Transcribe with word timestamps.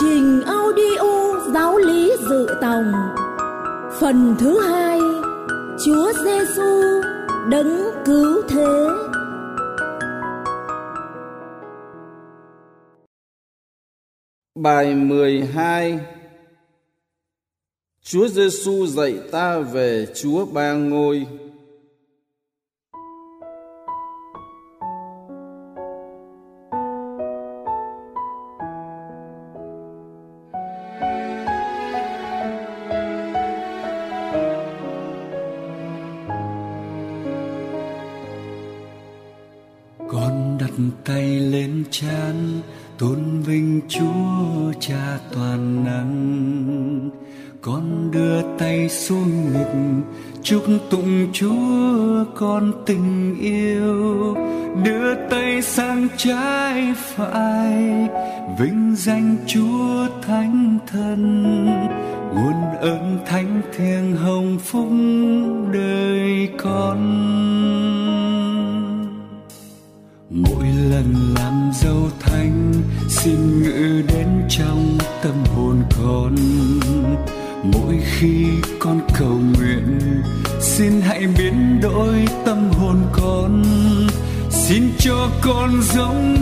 trình 0.00 0.42
audio 0.42 1.40
giáo 1.54 1.76
lý 1.76 2.12
dự 2.28 2.48
tòng 2.60 2.92
phần 4.00 4.36
thứ 4.38 4.60
hai, 4.60 5.00
Chúa 5.84 6.12
Giêsu 6.24 7.00
đấng 7.50 7.90
cứu 8.04 8.42
thế 8.48 8.88
Bài 14.54 14.94
12 14.94 16.00
Chúa 18.02 18.28
Giêsu 18.28 18.86
dạy 18.86 19.18
ta 19.32 19.58
về 19.58 20.06
Chúa 20.14 20.46
ba 20.46 20.72
ngôi. 20.72 21.26
Tôn 42.98 43.40
vinh 43.40 43.80
chúa 43.88 44.72
cha 44.80 45.18
toàn 45.34 45.84
năng. 45.84 47.10
Con 47.60 48.10
đưa 48.10 48.56
tay 48.58 48.88
xuống 48.88 49.52
ngực, 49.52 50.02
chúc 50.42 50.64
tụng 50.90 51.26
chúa 51.32 52.24
con 52.34 52.72
tình 52.86 53.36
yêu. 53.40 54.34
Đưa 54.84 55.14
tay 55.30 55.62
sang 55.62 56.08
trái 56.16 56.94
phải, 56.96 58.08
vinh 58.58 58.94
danh 58.96 59.36
chúa 59.46 60.06
thánh 60.22 60.78
thân. 60.86 61.54
Nguồn 62.34 62.76
ơn 62.80 63.18
thánh 63.26 63.62
thiêng 63.76 64.16
hồng 64.16 64.58
phúc 64.58 64.88
đời 65.72 66.48
con. 66.58 66.98
Mỗi 70.30 70.66
lần 70.90 71.14
làm 71.34 71.70
dâu 71.74 72.10
anh, 72.36 72.72
xin 73.08 73.62
ngự 73.62 74.02
đến 74.08 74.26
trong 74.48 74.98
tâm 75.22 75.34
hồn 75.56 75.82
con. 75.98 76.34
Mỗi 77.62 78.00
khi 78.04 78.46
con 78.78 79.00
cầu 79.18 79.40
nguyện, 79.54 80.00
xin 80.60 81.00
hãy 81.00 81.26
biến 81.38 81.80
đổi 81.82 82.26
tâm 82.44 82.70
hồn 82.70 82.96
con. 83.12 83.62
Xin 84.50 84.82
cho 84.98 85.30
con 85.40 85.70
giống 85.94 86.36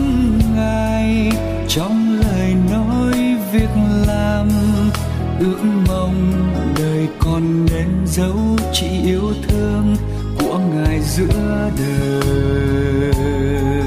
ngài, 0.55 1.31
trong 1.67 2.19
lời 2.21 2.55
nói 2.71 3.37
việc 3.53 3.69
làm. 4.07 4.49
Ước 5.39 5.59
mong 5.87 6.33
đời 6.77 7.07
con 7.19 7.65
nên 7.65 7.87
dấu 8.05 8.57
chỉ 8.73 8.87
yêu 9.03 9.33
thương 9.47 9.95
của 10.39 10.57
ngài 10.57 11.01
giữa 11.01 11.71
đời. 11.77 13.84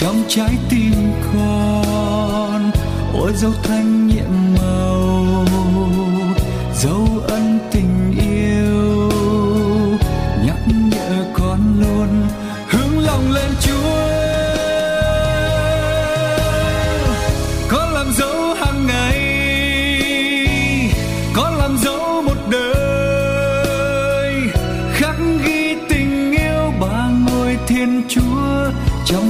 Trong 0.00 0.22
trái 0.28 0.50
tim 0.70 0.92
con 1.32 2.70
ôi 3.14 3.32
dấu 3.34 3.52
thanh 3.62 4.06
nhiệm 4.06 4.15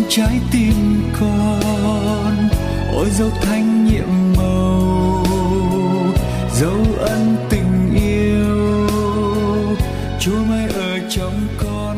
trái 0.08 0.40
tim 0.52 0.74
con. 1.20 2.48
Ôi 2.92 3.08
dấu 3.10 3.30
thanh 3.30 3.84
nhiệm 3.84 4.08
màu 4.36 5.24
dấu 6.52 6.78
ân 6.98 7.36
tình 7.50 7.94
yêu. 7.94 8.88
Chúa 10.20 10.44
mãi 10.48 10.68
ở 10.74 10.98
trong 11.10 11.32
con 11.58 11.96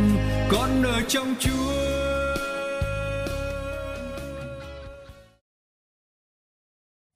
con 0.50 0.82
ở 0.82 1.00
trong 1.08 1.34
chúa. 1.40 1.68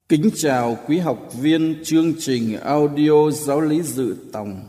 Kính 0.09 0.31
chào 0.37 0.79
quý 0.87 0.99
học 0.99 1.29
viên 1.41 1.85
chương 1.85 2.13
trình 2.19 2.61
audio 2.61 3.31
giáo 3.31 3.61
lý 3.61 3.83
dự 3.83 4.17
tòng. 4.33 4.69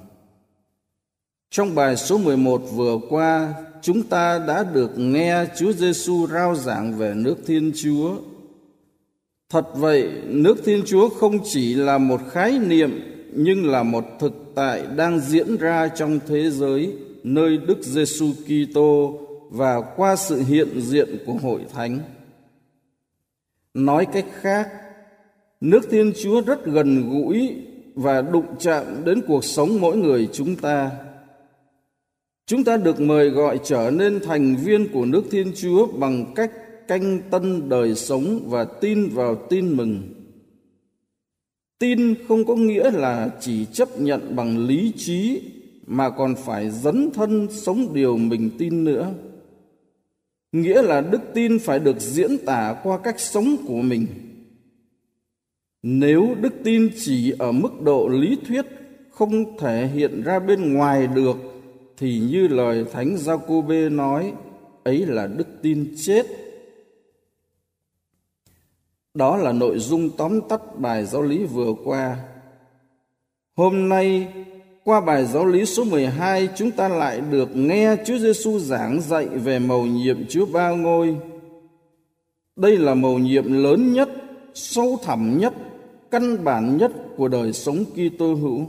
Trong 1.51 1.75
bài 1.75 1.97
số 1.97 2.17
11 2.17 2.61
vừa 2.73 2.97
qua, 3.09 3.53
chúng 3.83 4.03
ta 4.03 4.39
đã 4.47 4.63
được 4.63 4.99
nghe 4.99 5.45
Chúa 5.57 5.71
Giêsu 5.71 6.27
rao 6.27 6.55
giảng 6.55 6.97
về 6.97 7.13
nước 7.15 7.35
Thiên 7.45 7.71
Chúa. 7.75 8.15
Thật 9.49 9.65
vậy, 9.75 10.11
nước 10.25 10.57
Thiên 10.65 10.83
Chúa 10.85 11.09
không 11.09 11.39
chỉ 11.43 11.75
là 11.75 11.97
một 11.97 12.21
khái 12.31 12.59
niệm 12.59 12.99
nhưng 13.35 13.65
là 13.65 13.83
một 13.83 14.05
thực 14.19 14.51
tại 14.55 14.83
đang 14.95 15.19
diễn 15.19 15.57
ra 15.57 15.87
trong 15.87 16.19
thế 16.27 16.49
giới 16.49 16.93
nơi 17.23 17.57
Đức 17.57 17.77
Giêsu 17.81 18.25
Kitô 18.45 19.19
và 19.49 19.81
qua 19.95 20.15
sự 20.15 20.41
hiện 20.47 20.81
diện 20.81 21.17
của 21.25 21.33
hội 21.33 21.61
thánh. 21.73 21.99
Nói 23.73 24.07
cách 24.13 24.25
khác, 24.41 24.69
nước 25.61 25.81
Thiên 25.91 26.13
Chúa 26.23 26.41
rất 26.41 26.65
gần 26.65 27.09
gũi 27.09 27.55
và 27.95 28.21
đụng 28.21 28.55
chạm 28.59 28.83
đến 29.05 29.21
cuộc 29.27 29.45
sống 29.45 29.81
mỗi 29.81 29.97
người 29.97 30.29
chúng 30.33 30.55
ta. 30.55 30.91
Chúng 32.45 32.63
ta 32.63 32.77
được 32.77 33.01
mời 33.01 33.29
gọi 33.29 33.59
trở 33.63 33.91
nên 33.91 34.19
thành 34.19 34.55
viên 34.55 34.87
của 34.93 35.05
nước 35.05 35.23
Thiên 35.31 35.51
Chúa 35.55 35.87
bằng 35.87 36.33
cách 36.35 36.51
canh 36.87 37.21
tân 37.31 37.69
đời 37.69 37.95
sống 37.95 38.39
và 38.45 38.63
tin 38.63 39.09
vào 39.09 39.35
tin 39.35 39.77
mừng. 39.77 40.01
Tin 41.79 42.15
không 42.27 42.45
có 42.45 42.55
nghĩa 42.55 42.91
là 42.91 43.29
chỉ 43.39 43.65
chấp 43.65 43.99
nhận 43.99 44.35
bằng 44.35 44.67
lý 44.67 44.93
trí, 44.97 45.41
mà 45.87 46.09
còn 46.09 46.35
phải 46.35 46.69
dấn 46.69 47.09
thân 47.13 47.47
sống 47.51 47.93
điều 47.93 48.17
mình 48.17 48.49
tin 48.57 48.83
nữa. 48.83 49.13
Nghĩa 50.51 50.81
là 50.81 51.01
đức 51.01 51.21
tin 51.33 51.59
phải 51.59 51.79
được 51.79 51.99
diễn 51.99 52.37
tả 52.45 52.75
qua 52.83 52.97
cách 52.97 53.19
sống 53.19 53.55
của 53.67 53.81
mình. 53.81 54.05
Nếu 55.83 56.35
đức 56.41 56.53
tin 56.63 56.89
chỉ 56.97 57.33
ở 57.39 57.51
mức 57.51 57.81
độ 57.81 58.07
lý 58.07 58.37
thuyết 58.47 58.65
không 59.11 59.57
thể 59.57 59.87
hiện 59.87 60.21
ra 60.23 60.39
bên 60.39 60.73
ngoài 60.73 61.07
được 61.07 61.52
thì 61.97 62.19
như 62.19 62.47
lời 62.47 62.85
Thánh 62.91 63.17
Giacôbê 63.17 63.89
nói, 63.89 64.33
ấy 64.83 65.05
là 65.05 65.27
đức 65.27 65.47
tin 65.61 65.95
chết. 65.97 66.25
Đó 69.13 69.37
là 69.37 69.51
nội 69.51 69.79
dung 69.79 70.09
tóm 70.17 70.41
tắt 70.49 70.61
bài 70.77 71.05
giáo 71.05 71.21
lý 71.21 71.45
vừa 71.45 71.73
qua. 71.85 72.17
Hôm 73.55 73.89
nay, 73.89 74.33
qua 74.83 75.01
bài 75.01 75.25
giáo 75.25 75.45
lý 75.45 75.65
số 75.65 75.83
12, 75.83 76.49
chúng 76.55 76.71
ta 76.71 76.87
lại 76.87 77.21
được 77.31 77.55
nghe 77.55 77.95
Chúa 78.05 78.17
Giêsu 78.17 78.59
giảng 78.59 79.01
dạy 79.01 79.27
về 79.27 79.59
mầu 79.59 79.85
nhiệm 79.85 80.27
Chúa 80.29 80.45
Ba 80.45 80.69
Ngôi. 80.69 81.17
Đây 82.55 82.77
là 82.77 82.93
mầu 82.93 83.19
nhiệm 83.19 83.63
lớn 83.63 83.93
nhất, 83.93 84.09
sâu 84.53 84.99
thẳm 85.03 85.37
nhất, 85.37 85.53
căn 86.11 86.43
bản 86.43 86.77
nhất 86.77 86.91
của 87.17 87.27
đời 87.27 87.53
sống 87.53 87.85
Kitô 87.85 88.33
hữu. 88.33 88.65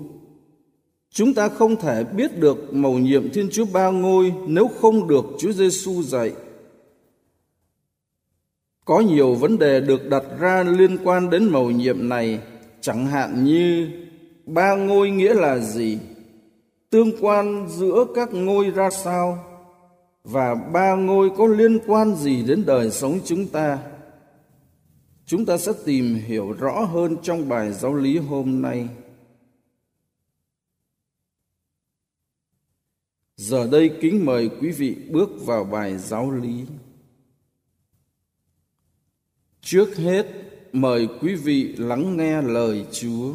Chúng 1.14 1.34
ta 1.34 1.48
không 1.48 1.76
thể 1.76 2.04
biết 2.04 2.38
được 2.38 2.74
mầu 2.74 2.98
nhiệm 2.98 3.30
Thiên 3.30 3.48
Chúa 3.52 3.64
Ba 3.72 3.90
Ngôi 3.90 4.34
nếu 4.46 4.68
không 4.80 5.08
được 5.08 5.24
Chúa 5.38 5.52
Giêsu 5.52 6.02
dạy. 6.02 6.32
Có 8.84 9.00
nhiều 9.00 9.34
vấn 9.34 9.58
đề 9.58 9.80
được 9.80 10.08
đặt 10.08 10.22
ra 10.38 10.62
liên 10.62 10.98
quan 11.04 11.30
đến 11.30 11.44
mầu 11.44 11.70
nhiệm 11.70 12.08
này, 12.08 12.40
chẳng 12.80 13.06
hạn 13.06 13.44
như 13.44 13.88
ba 14.46 14.74
ngôi 14.74 15.10
nghĩa 15.10 15.34
là 15.34 15.58
gì? 15.58 15.98
Tương 16.90 17.10
quan 17.20 17.68
giữa 17.68 18.04
các 18.14 18.34
ngôi 18.34 18.70
ra 18.70 18.90
sao? 18.90 19.44
Và 20.24 20.54
ba 20.54 20.94
ngôi 20.94 21.30
có 21.36 21.46
liên 21.46 21.78
quan 21.86 22.14
gì 22.16 22.42
đến 22.42 22.62
đời 22.66 22.90
sống 22.90 23.18
chúng 23.24 23.46
ta? 23.46 23.78
Chúng 25.26 25.46
ta 25.46 25.56
sẽ 25.58 25.72
tìm 25.84 26.14
hiểu 26.14 26.52
rõ 26.58 26.80
hơn 26.80 27.16
trong 27.22 27.48
bài 27.48 27.72
giáo 27.72 27.94
lý 27.94 28.18
hôm 28.18 28.62
nay. 28.62 28.88
Giờ 33.36 33.68
đây 33.72 33.92
kính 34.00 34.24
mời 34.24 34.50
quý 34.60 34.70
vị 34.70 34.96
bước 35.10 35.30
vào 35.46 35.64
bài 35.64 35.98
giáo 35.98 36.30
lý. 36.30 36.64
Trước 39.60 39.96
hết, 39.96 40.26
mời 40.72 41.08
quý 41.20 41.34
vị 41.34 41.74
lắng 41.78 42.16
nghe 42.16 42.42
lời 42.42 42.86
Chúa. 42.92 43.34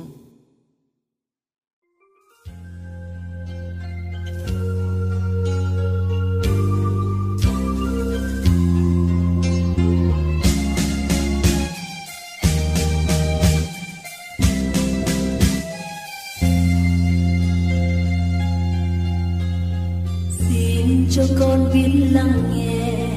Cho 21.12 21.24
con 21.40 21.70
biết 21.74 21.90
lắng 22.12 22.44
nghe. 22.56 23.08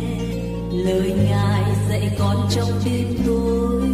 Lời 0.85 1.15
ngài 1.29 1.63
dạy 1.89 2.17
con 2.19 2.49
trong 2.51 2.71
đêm 2.85 3.07
tối. 3.27 3.89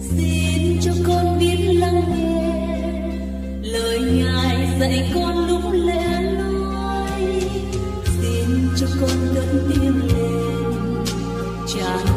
Xin 0.00 0.78
cho 0.80 0.92
con 1.08 1.38
biết 1.38 1.56
lắng 1.56 2.02
nghe. 2.08 2.62
Lời 3.62 4.00
ngài 4.00 4.68
dạy 4.80 5.10
con 5.14 5.48
lúc 5.48 5.72
lẽ 5.72 6.34
nói 6.38 7.10
xin 8.20 8.68
cho 8.76 8.86
con 9.00 9.34
cất 9.34 9.44
tiếng 9.68 10.06
lên. 10.06 11.04
Trả 11.74 12.13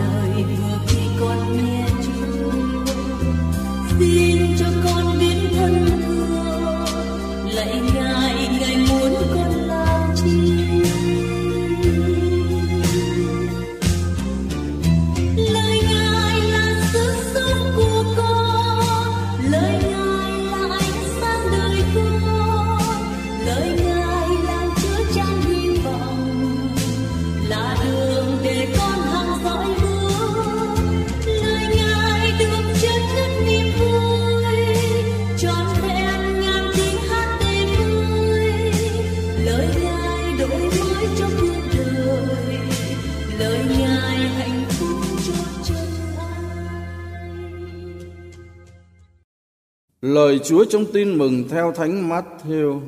Lời 50.28 50.40
Chúa 50.40 50.66
trong 50.66 50.86
tin 50.94 51.18
mừng 51.18 51.44
theo 51.50 51.72
Thánh 51.72 52.10
Matthew. 52.10 52.82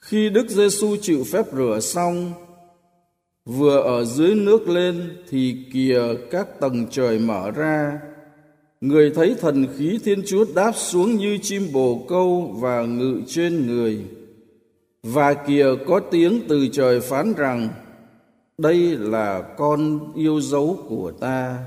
Khi 0.00 0.30
Đức 0.30 0.48
Giêsu 0.48 0.96
chịu 1.00 1.24
phép 1.32 1.46
rửa 1.52 1.78
xong, 1.82 2.32
vừa 3.44 3.80
ở 3.80 4.04
dưới 4.04 4.34
nước 4.34 4.68
lên 4.68 5.16
thì 5.30 5.56
kìa 5.72 6.02
các 6.30 6.60
tầng 6.60 6.86
trời 6.90 7.18
mở 7.18 7.50
ra. 7.50 8.00
Người 8.80 9.10
thấy 9.10 9.34
thần 9.40 9.66
khí 9.76 9.98
Thiên 10.04 10.22
Chúa 10.26 10.44
đáp 10.54 10.72
xuống 10.76 11.16
như 11.16 11.38
chim 11.42 11.68
bồ 11.72 12.06
câu 12.08 12.56
và 12.60 12.82
ngự 12.82 13.20
trên 13.26 13.66
người. 13.66 14.04
Và 15.02 15.34
kìa 15.34 15.66
có 15.86 16.00
tiếng 16.00 16.40
từ 16.48 16.68
trời 16.72 17.00
phán 17.00 17.34
rằng: 17.34 17.68
Đây 18.58 18.96
là 18.98 19.42
con 19.58 20.12
yêu 20.14 20.40
dấu 20.40 20.84
của 20.88 21.12
ta, 21.20 21.58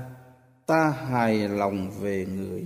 ta 0.66 0.94
hài 1.10 1.48
lòng 1.48 1.90
về 2.00 2.26
người. 2.36 2.64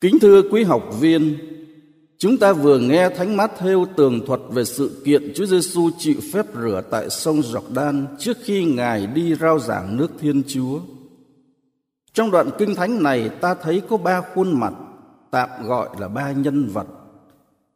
Kính 0.00 0.18
thưa 0.20 0.42
quý 0.42 0.62
học 0.62 1.00
viên, 1.00 1.38
chúng 2.18 2.36
ta 2.36 2.52
vừa 2.52 2.78
nghe 2.78 3.08
Thánh 3.08 3.36
Mát-thêu 3.36 3.86
tường 3.96 4.26
thuật 4.26 4.40
về 4.50 4.64
sự 4.64 5.02
kiện 5.04 5.32
Chúa 5.34 5.46
Giêsu 5.46 5.90
chịu 5.98 6.16
phép 6.32 6.46
rửa 6.54 6.82
tại 6.90 7.10
sông 7.10 7.42
Giọc-đan 7.42 8.06
trước 8.18 8.36
khi 8.42 8.64
Ngài 8.64 9.06
đi 9.06 9.34
rao 9.34 9.58
giảng 9.58 9.96
nước 9.96 10.10
Thiên 10.20 10.42
Chúa. 10.46 10.80
Trong 12.12 12.30
đoạn 12.30 12.50
kinh 12.58 12.74
thánh 12.74 13.02
này 13.02 13.28
ta 13.28 13.54
thấy 13.54 13.82
có 13.88 13.96
ba 13.96 14.22
khuôn 14.34 14.60
mặt, 14.60 14.72
tạm 15.30 15.48
gọi 15.66 15.88
là 15.98 16.08
ba 16.08 16.32
nhân 16.32 16.68
vật. 16.68 16.86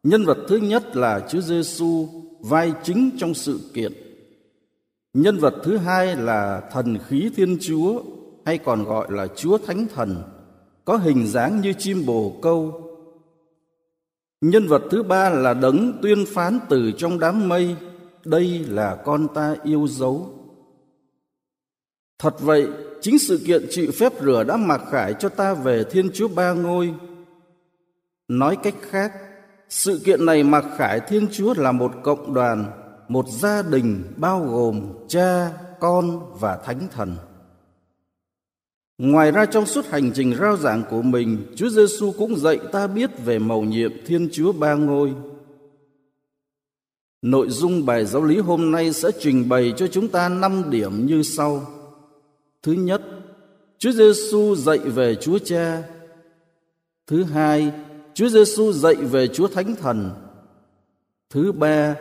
Nhân 0.03 0.25
vật 0.25 0.39
thứ 0.49 0.57
nhất 0.57 0.97
là 0.97 1.27
Chúa 1.31 1.41
Giêsu, 1.41 2.09
vai 2.41 2.73
chính 2.83 3.11
trong 3.19 3.35
sự 3.35 3.61
kiện. 3.75 3.93
Nhân 5.15 5.39
vật 5.39 5.55
thứ 5.65 5.77
hai 5.77 6.17
là 6.17 6.63
thần 6.73 6.99
khí 7.09 7.31
Thiên 7.37 7.59
Chúa, 7.61 8.03
hay 8.45 8.59
còn 8.59 8.85
gọi 8.85 9.07
là 9.11 9.27
Chúa 9.37 9.59
Thánh 9.59 9.87
Thần, 9.95 10.23
có 10.85 10.97
hình 10.97 11.27
dáng 11.27 11.61
như 11.61 11.73
chim 11.79 12.07
bồ 12.07 12.37
câu. 12.43 12.81
Nhân 14.41 14.67
vật 14.67 14.83
thứ 14.91 15.03
ba 15.03 15.31
là 15.31 15.55
đấng 15.55 15.99
tuyên 16.03 16.25
phán 16.27 16.59
từ 16.69 16.93
trong 16.97 17.19
đám 17.19 17.49
mây, 17.49 17.77
đây 18.25 18.65
là 18.69 18.97
con 19.05 19.29
ta 19.35 19.57
yêu 19.63 19.87
dấu. 19.89 20.31
Thật 22.19 22.41
vậy, 22.41 22.69
chính 23.01 23.19
sự 23.19 23.41
kiện 23.47 23.67
chịu 23.71 23.91
phép 23.99 24.13
rửa 24.21 24.45
đã 24.45 24.57
mặc 24.57 24.81
khải 24.91 25.15
cho 25.15 25.29
ta 25.29 25.55
về 25.55 25.85
Thiên 25.85 26.11
Chúa 26.15 26.29
Ba 26.29 26.53
Ngôi. 26.53 26.95
Nói 28.29 28.57
cách 28.63 28.75
khác, 28.81 29.13
sự 29.69 30.01
kiện 30.05 30.27
này 30.27 30.43
mặc 30.43 30.65
khải 30.77 31.01
Thiên 31.01 31.29
Chúa 31.33 31.55
là 31.57 31.73
một 31.73 31.93
cộng 32.03 32.35
đoàn, 32.35 32.65
một 33.09 33.29
gia 33.29 33.63
đình 33.63 34.13
bao 34.17 34.41
gồm 34.41 34.93
cha, 35.09 35.53
con 35.81 36.33
và 36.41 36.57
thánh 36.57 36.89
thần. 36.93 37.17
Ngoài 38.99 39.31
ra 39.31 39.47
trong 39.47 39.67
suốt 39.67 39.87
hành 39.87 40.13
trình 40.15 40.35
rao 40.41 40.57
giảng 40.57 40.83
của 40.91 41.03
mình, 41.03 41.47
Chúa 41.57 41.69
Giêsu 41.69 42.13
cũng 42.19 42.37
dạy 42.37 42.59
ta 42.73 42.87
biết 42.87 43.11
về 43.25 43.39
mầu 43.39 43.63
nhiệm 43.63 43.93
Thiên 44.07 44.29
Chúa 44.33 44.53
Ba 44.53 44.75
Ngôi. 44.75 45.15
Nội 47.23 47.51
dung 47.51 47.87
bài 47.87 48.05
giáo 48.05 48.25
lý 48.25 48.39
hôm 48.39 48.71
nay 48.71 48.93
sẽ 48.93 49.11
trình 49.21 49.49
bày 49.49 49.73
cho 49.77 49.87
chúng 49.87 50.09
ta 50.09 50.29
năm 50.29 50.71
điểm 50.71 51.07
như 51.07 51.23
sau. 51.23 51.67
Thứ 52.63 52.73
nhất, 52.73 53.03
Chúa 53.79 53.93
Giêsu 53.93 54.55
dạy 54.57 54.79
về 54.79 55.15
Chúa 55.15 55.39
Cha. 55.39 55.83
Thứ 57.07 57.25
hai, 57.25 57.73
Chúa 58.15 58.29
Giêsu 58.29 58.73
dạy 58.73 58.95
về 58.95 59.29
Chúa 59.29 59.49
Thánh 59.49 59.77
Thần. 59.77 60.11
Thứ 61.31 61.53
ba, 61.53 61.97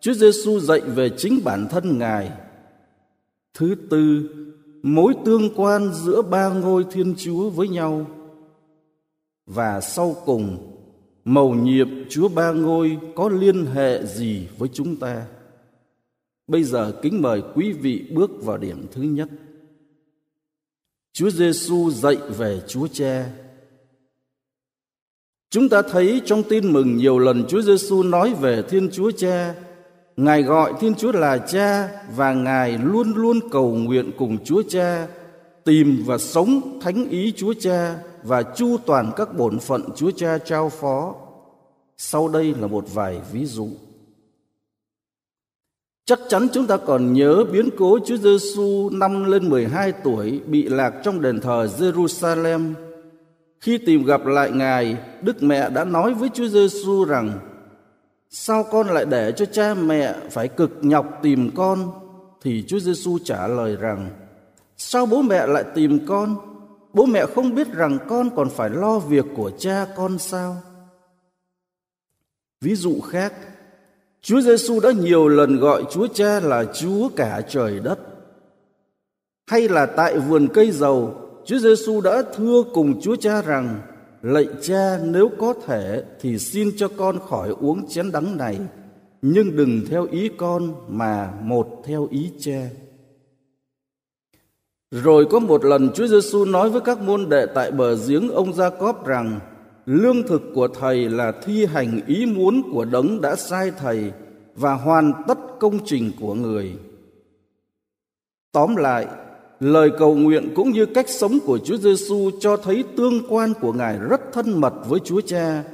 Chúa 0.00 0.12
Giêsu 0.12 0.60
dạy 0.60 0.80
về 0.80 1.10
chính 1.16 1.40
bản 1.44 1.66
thân 1.70 1.98
Ngài. 1.98 2.30
Thứ 3.54 3.74
tư, 3.90 4.28
mối 4.84 5.14
tương 5.24 5.50
quan 5.56 5.92
giữa 5.92 6.22
ba 6.22 6.48
ngôi 6.48 6.84
Thiên 6.90 7.14
Chúa 7.18 7.50
với 7.50 7.68
nhau. 7.68 8.06
Và 9.46 9.80
sau 9.80 10.16
cùng, 10.24 10.72
mầu 11.24 11.54
nhiệm 11.54 11.88
Chúa 12.08 12.28
Ba 12.28 12.52
Ngôi 12.52 12.98
có 13.14 13.28
liên 13.28 13.66
hệ 13.66 14.06
gì 14.06 14.48
với 14.58 14.68
chúng 14.72 14.96
ta? 14.96 15.26
Bây 16.46 16.64
giờ 16.64 16.92
kính 17.02 17.22
mời 17.22 17.42
quý 17.54 17.72
vị 17.72 18.04
bước 18.14 18.30
vào 18.42 18.58
điểm 18.58 18.86
thứ 18.92 19.02
nhất. 19.02 19.28
Chúa 21.12 21.30
Giêsu 21.30 21.90
dạy 21.90 22.16
về 22.16 22.60
Chúa 22.68 22.86
Cha. 22.86 23.30
Chúng 25.50 25.68
ta 25.68 25.82
thấy 25.82 26.22
trong 26.24 26.42
tin 26.42 26.72
mừng 26.72 26.96
nhiều 26.96 27.18
lần 27.18 27.44
Chúa 27.48 27.62
Giêsu 27.62 28.02
nói 28.02 28.34
về 28.34 28.62
Thiên 28.62 28.90
Chúa 28.92 29.10
Cha. 29.10 29.54
Ngài 30.16 30.42
gọi 30.42 30.72
Thiên 30.80 30.94
Chúa 30.94 31.12
là 31.12 31.38
Cha 31.38 31.88
và 32.16 32.32
Ngài 32.32 32.78
luôn 32.78 33.12
luôn 33.14 33.40
cầu 33.50 33.74
nguyện 33.74 34.10
cùng 34.18 34.44
Chúa 34.44 34.62
Cha 34.68 35.06
tìm 35.64 36.02
và 36.06 36.18
sống 36.18 36.78
thánh 36.80 37.08
ý 37.08 37.32
Chúa 37.36 37.54
Cha 37.60 37.96
và 38.22 38.42
chu 38.42 38.76
toàn 38.86 39.12
các 39.16 39.36
bổn 39.36 39.58
phận 39.58 39.82
Chúa 39.96 40.10
Cha 40.10 40.38
trao 40.38 40.68
phó. 40.68 41.14
Sau 41.96 42.28
đây 42.28 42.54
là 42.60 42.66
một 42.66 42.84
vài 42.94 43.20
ví 43.32 43.44
dụ. 43.44 43.68
Chắc 46.06 46.20
chắn 46.28 46.48
chúng 46.52 46.66
ta 46.66 46.76
còn 46.76 47.12
nhớ 47.12 47.44
biến 47.52 47.68
cố 47.78 47.98
Chúa 48.06 48.16
Giêsu 48.16 48.90
năm 48.92 49.24
lên 49.24 49.48
12 49.48 49.92
tuổi 49.92 50.40
bị 50.46 50.68
lạc 50.68 50.94
trong 51.04 51.20
đền 51.20 51.40
thờ 51.40 51.68
Jerusalem 51.78 52.74
Khi 53.60 53.78
tìm 53.78 54.04
gặp 54.04 54.26
lại 54.26 54.50
Ngài, 54.50 54.96
Đức 55.22 55.42
Mẹ 55.42 55.70
đã 55.70 55.84
nói 55.84 56.14
với 56.14 56.28
Chúa 56.34 56.46
Giêsu 56.48 57.04
rằng: 57.04 57.53
Sao 58.36 58.64
con 58.64 58.86
lại 58.86 59.04
để 59.04 59.32
cho 59.36 59.46
cha 59.46 59.74
mẹ 59.74 60.14
phải 60.30 60.48
cực 60.48 60.70
nhọc 60.82 61.06
tìm 61.22 61.50
con? 61.54 61.90
Thì 62.42 62.64
Chúa 62.68 62.78
Giêsu 62.78 63.18
trả 63.24 63.46
lời 63.46 63.76
rằng: 63.76 64.10
Sao 64.76 65.06
bố 65.06 65.22
mẹ 65.22 65.46
lại 65.46 65.64
tìm 65.74 66.06
con? 66.06 66.36
Bố 66.92 67.06
mẹ 67.06 67.26
không 67.34 67.54
biết 67.54 67.72
rằng 67.72 67.98
con 68.08 68.30
còn 68.36 68.50
phải 68.50 68.70
lo 68.70 68.98
việc 68.98 69.24
của 69.36 69.50
cha 69.58 69.86
con 69.96 70.18
sao? 70.18 70.56
Ví 72.60 72.74
dụ 72.74 73.00
khác, 73.00 73.32
Chúa 74.22 74.40
Giêsu 74.40 74.80
đã 74.80 74.92
nhiều 74.92 75.28
lần 75.28 75.60
gọi 75.60 75.84
Chúa 75.90 76.06
Cha 76.06 76.40
là 76.40 76.64
Chúa 76.64 77.08
cả 77.16 77.40
trời 77.48 77.80
đất. 77.80 77.98
Hay 79.46 79.68
là 79.68 79.86
tại 79.86 80.18
vườn 80.18 80.48
cây 80.54 80.70
dầu, 80.70 81.14
Chúa 81.44 81.58
Giêsu 81.58 82.00
đã 82.00 82.22
thưa 82.36 82.62
cùng 82.72 83.00
Chúa 83.00 83.16
Cha 83.16 83.42
rằng: 83.42 83.80
Lạy 84.24 84.46
Cha, 84.62 84.98
nếu 85.04 85.30
có 85.38 85.54
thể 85.66 86.04
thì 86.20 86.38
xin 86.38 86.70
cho 86.76 86.88
con 86.96 87.18
khỏi 87.28 87.54
uống 87.60 87.88
chén 87.88 88.12
đắng 88.12 88.36
này, 88.36 88.58
nhưng 89.22 89.56
đừng 89.56 89.80
theo 89.90 90.06
ý 90.10 90.30
con 90.36 90.74
mà 90.88 91.34
một 91.42 91.82
theo 91.84 92.08
ý 92.10 92.30
Cha. 92.38 92.68
Rồi 94.90 95.26
có 95.30 95.38
một 95.38 95.64
lần 95.64 95.90
Chúa 95.94 96.06
Giêsu 96.06 96.44
nói 96.44 96.70
với 96.70 96.80
các 96.80 97.00
môn 97.00 97.28
đệ 97.28 97.46
tại 97.54 97.70
bờ 97.70 97.96
giếng 97.96 98.28
ông 98.28 98.52
Gia 98.52 98.70
Cóp 98.70 99.06
rằng: 99.06 99.40
Lương 99.86 100.22
thực 100.22 100.42
của 100.54 100.68
thầy 100.68 101.10
là 101.10 101.32
thi 101.42 101.66
hành 101.66 102.00
ý 102.06 102.26
muốn 102.26 102.62
của 102.72 102.84
đấng 102.84 103.20
đã 103.20 103.36
sai 103.36 103.70
thầy 103.78 104.12
và 104.54 104.74
hoàn 104.74 105.12
tất 105.28 105.38
công 105.60 105.78
trình 105.84 106.10
của 106.20 106.34
người. 106.34 106.76
Tóm 108.52 108.76
lại, 108.76 109.06
lời 109.60 109.90
cầu 109.98 110.14
nguyện 110.14 110.52
cũng 110.54 110.70
như 110.70 110.86
cách 110.86 111.08
sống 111.08 111.38
của 111.46 111.58
Chúa 111.58 111.76
Giêsu 111.76 112.30
cho 112.40 112.56
thấy 112.56 112.84
tương 112.96 113.22
quan 113.28 113.52
của 113.60 113.72
Ngài 113.72 113.98
rất 113.98 114.20
thân 114.32 114.60
mật 114.60 114.74
với 114.88 115.00
Chúa 115.00 115.20
Cha 115.20 115.64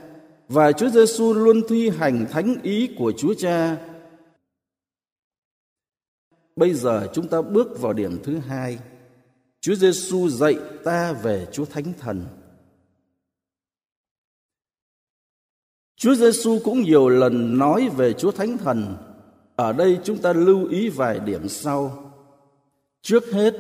và 0.49 0.73
Chúa 0.73 0.89
Giêsu 0.89 1.35
luôn 1.35 1.61
thi 1.69 1.89
hành 1.89 2.27
thánh 2.31 2.57
ý 2.63 2.95
của 2.99 3.13
Chúa 3.17 3.35
Cha. 3.35 3.77
Bây 6.57 6.75
giờ 6.75 7.09
chúng 7.15 7.29
ta 7.29 7.43
bước 7.43 7.81
vào 7.81 7.93
điểm 7.93 8.19
thứ 8.25 8.39
hai. 8.39 8.79
Chúa 9.61 9.75
Giêsu 9.75 10.29
dạy 10.29 10.57
ta 10.85 11.13
về 11.13 11.47
Chúa 11.53 11.65
Thánh 11.65 11.93
Thần. 12.01 12.27
Chúa 15.97 16.15
Giêsu 16.15 16.59
cũng 16.65 16.83
nhiều 16.83 17.09
lần 17.09 17.59
nói 17.59 17.89
về 17.97 18.13
Chúa 18.13 18.31
Thánh 18.31 18.59
Thần. 18.59 18.97
Ở 19.57 19.73
đây 19.73 19.99
chúng 20.05 20.19
ta 20.19 20.33
lưu 20.33 20.69
ý 20.69 20.89
vài 20.89 21.21
điểm 21.21 21.49
sau. 21.49 22.10
Trước 23.03 23.33
hết, 23.33 23.55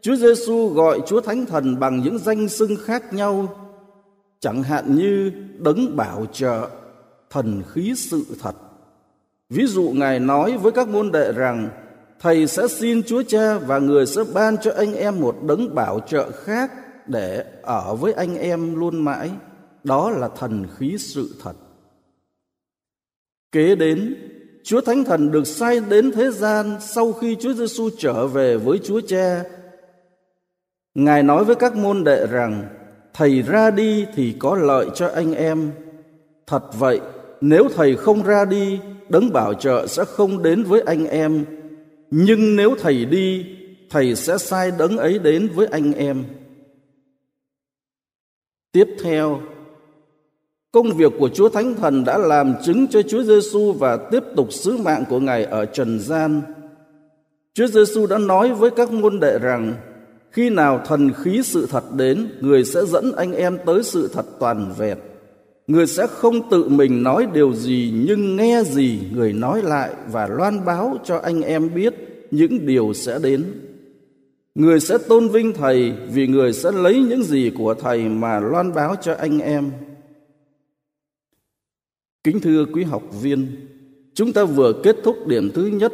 Chúa 0.00 0.16
Giêsu 0.16 0.68
gọi 0.68 1.00
Chúa 1.06 1.20
Thánh 1.20 1.46
Thần 1.46 1.80
bằng 1.80 2.00
những 2.00 2.18
danh 2.18 2.48
xưng 2.48 2.76
khác 2.84 3.12
nhau, 3.12 3.48
chẳng 4.40 4.62
hạn 4.62 4.96
như 4.96 5.32
đấng 5.58 5.96
bảo 5.96 6.26
trợ, 6.32 6.68
thần 7.30 7.62
khí 7.72 7.94
sự 7.96 8.24
thật. 8.40 8.54
Ví 9.50 9.66
dụ 9.66 9.92
Ngài 9.94 10.20
nói 10.20 10.58
với 10.58 10.72
các 10.72 10.88
môn 10.88 11.12
đệ 11.12 11.32
rằng 11.32 11.68
Thầy 12.20 12.46
sẽ 12.46 12.68
xin 12.68 13.02
Chúa 13.02 13.22
Cha 13.22 13.58
và 13.58 13.78
người 13.78 14.06
sẽ 14.06 14.22
ban 14.34 14.56
cho 14.58 14.72
anh 14.76 14.94
em 14.94 15.20
một 15.20 15.36
đấng 15.42 15.74
bảo 15.74 16.00
trợ 16.00 16.30
khác 16.30 16.72
để 17.06 17.44
ở 17.62 17.94
với 17.94 18.12
anh 18.12 18.38
em 18.38 18.80
luôn 18.80 19.04
mãi. 19.04 19.30
Đó 19.84 20.10
là 20.10 20.28
thần 20.28 20.66
khí 20.76 20.96
sự 20.98 21.34
thật. 21.42 21.52
Kế 23.52 23.74
đến, 23.74 24.14
Chúa 24.66 24.80
Thánh 24.80 25.04
Thần 25.04 25.30
được 25.30 25.46
sai 25.46 25.80
đến 25.80 26.12
thế 26.12 26.30
gian 26.30 26.76
sau 26.80 27.12
khi 27.12 27.36
Chúa 27.40 27.52
Giêsu 27.52 27.90
trở 27.98 28.26
về 28.26 28.56
với 28.56 28.78
Chúa 28.78 29.00
Cha. 29.00 29.44
Ngài 30.94 31.22
nói 31.22 31.44
với 31.44 31.56
các 31.56 31.76
môn 31.76 32.04
đệ 32.04 32.26
rằng, 32.26 32.68
Thầy 33.14 33.42
ra 33.42 33.70
đi 33.70 34.06
thì 34.14 34.36
có 34.38 34.56
lợi 34.56 34.86
cho 34.94 35.08
anh 35.08 35.34
em. 35.34 35.72
Thật 36.46 36.62
vậy, 36.78 37.00
nếu 37.40 37.68
Thầy 37.74 37.96
không 37.96 38.22
ra 38.22 38.44
đi, 38.44 38.80
đấng 39.08 39.32
bảo 39.32 39.54
trợ 39.54 39.86
sẽ 39.86 40.04
không 40.04 40.42
đến 40.42 40.62
với 40.62 40.80
anh 40.80 41.06
em. 41.06 41.44
Nhưng 42.10 42.56
nếu 42.56 42.74
Thầy 42.80 43.04
đi, 43.04 43.46
Thầy 43.90 44.14
sẽ 44.16 44.38
sai 44.38 44.70
đấng 44.78 44.96
ấy 44.96 45.18
đến 45.18 45.48
với 45.54 45.66
anh 45.66 45.92
em. 45.92 46.24
Tiếp 48.72 48.88
theo, 49.02 49.40
Công 50.76 50.96
việc 50.96 51.12
của 51.18 51.28
Chúa 51.28 51.48
Thánh 51.48 51.74
Thần 51.74 52.04
đã 52.04 52.18
làm 52.18 52.54
chứng 52.64 52.86
cho 52.86 53.02
Chúa 53.02 53.22
Giêsu 53.22 53.72
và 53.72 53.96
tiếp 53.96 54.22
tục 54.36 54.52
sứ 54.52 54.76
mạng 54.76 55.04
của 55.08 55.20
Ngài 55.20 55.44
ở 55.44 55.64
trần 55.64 56.00
gian. 56.00 56.42
Chúa 57.54 57.66
Giêsu 57.66 58.06
đã 58.06 58.18
nói 58.18 58.54
với 58.54 58.70
các 58.70 58.92
môn 58.92 59.20
đệ 59.20 59.38
rằng 59.38 59.74
khi 60.30 60.50
nào 60.50 60.80
thần 60.86 61.12
khí 61.12 61.40
sự 61.44 61.66
thật 61.70 61.84
đến, 61.96 62.28
người 62.40 62.64
sẽ 62.64 62.84
dẫn 62.86 63.12
anh 63.16 63.32
em 63.32 63.58
tới 63.66 63.82
sự 63.82 64.10
thật 64.12 64.26
toàn 64.38 64.72
vẹn. 64.78 64.98
Người 65.66 65.86
sẽ 65.86 66.06
không 66.06 66.50
tự 66.50 66.68
mình 66.68 67.02
nói 67.02 67.26
điều 67.32 67.52
gì 67.52 67.92
nhưng 68.06 68.36
nghe 68.36 68.62
gì 68.64 69.00
người 69.12 69.32
nói 69.32 69.62
lại 69.62 69.90
và 70.12 70.26
loan 70.26 70.64
báo 70.64 70.96
cho 71.04 71.18
anh 71.18 71.42
em 71.42 71.74
biết 71.74 71.94
những 72.30 72.66
điều 72.66 72.92
sẽ 72.94 73.18
đến. 73.22 73.44
Người 74.54 74.80
sẽ 74.80 74.98
tôn 74.98 75.28
vinh 75.28 75.52
thầy 75.52 75.92
vì 76.12 76.26
người 76.26 76.52
sẽ 76.52 76.72
lấy 76.72 77.00
những 77.08 77.22
gì 77.22 77.52
của 77.58 77.74
thầy 77.74 78.08
mà 78.08 78.40
loan 78.40 78.74
báo 78.74 78.94
cho 79.02 79.14
anh 79.14 79.38
em. 79.38 79.70
Kính 82.26 82.40
thưa 82.40 82.64
quý 82.64 82.84
học 82.84 83.02
viên, 83.22 83.68
chúng 84.14 84.32
ta 84.32 84.44
vừa 84.44 84.72
kết 84.82 84.96
thúc 85.04 85.26
điểm 85.26 85.50
thứ 85.54 85.66
nhất, 85.66 85.92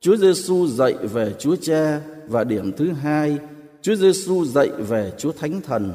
Chúa 0.00 0.16
Giêsu 0.16 0.66
dạy 0.66 0.92
về 0.92 1.34
Chúa 1.38 1.56
Cha 1.56 2.00
và 2.28 2.44
điểm 2.44 2.72
thứ 2.76 2.92
hai, 2.92 3.38
Chúa 3.82 3.94
Giêsu 3.94 4.44
dạy 4.44 4.68
về 4.68 5.12
Chúa 5.18 5.32
Thánh 5.32 5.60
Thần. 5.60 5.92